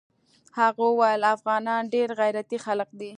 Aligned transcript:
هغه 0.59 0.85
ويل 0.99 1.23
افغانان 1.35 1.81
ډېر 1.93 2.09
غيرتي 2.19 2.57
خلق 2.65 2.89
دي. 2.99 3.09